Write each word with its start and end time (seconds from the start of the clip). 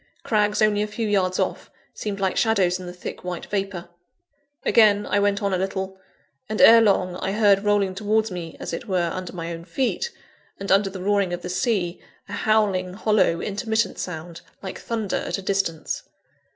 Crags 0.23 0.63
only 0.63 0.81
a 0.81 0.87
few 0.87 1.07
yards 1.07 1.37
off, 1.37 1.69
seemed 1.93 2.19
like 2.19 2.35
shadows 2.35 2.79
in 2.79 2.87
the 2.87 2.91
thick 2.91 3.23
white 3.23 3.45
vapour. 3.45 3.87
Again, 4.65 5.05
I 5.05 5.19
went 5.19 5.43
on 5.43 5.53
a 5.53 5.59
little; 5.59 5.99
and, 6.49 6.59
ere 6.59 6.81
long, 6.81 7.17
I 7.17 7.33
heard 7.33 7.63
rolling 7.63 7.93
towards 7.93 8.31
me, 8.31 8.57
as 8.59 8.73
it 8.73 8.87
were, 8.87 9.11
under 9.13 9.31
my 9.33 9.53
own 9.53 9.63
feet, 9.63 10.09
and 10.59 10.71
under 10.71 10.89
the 10.89 11.03
roaring 11.03 11.33
of 11.33 11.43
the 11.43 11.49
sea, 11.49 12.01
a 12.27 12.33
howling, 12.33 12.95
hollow, 12.95 13.41
intermittent 13.41 13.99
sound 13.99 14.41
like 14.63 14.79
thunder 14.79 15.17
at 15.17 15.37
a 15.37 15.41
distance. 15.43 16.01